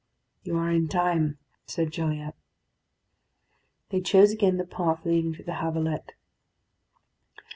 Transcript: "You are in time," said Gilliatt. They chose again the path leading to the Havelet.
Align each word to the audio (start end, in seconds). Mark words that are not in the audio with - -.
"You 0.41 0.57
are 0.57 0.71
in 0.71 0.87
time," 0.87 1.37
said 1.67 1.91
Gilliatt. 1.91 2.33
They 3.89 4.01
chose 4.01 4.31
again 4.31 4.57
the 4.57 4.65
path 4.65 5.05
leading 5.05 5.33
to 5.35 5.43
the 5.43 5.57
Havelet. 5.61 6.13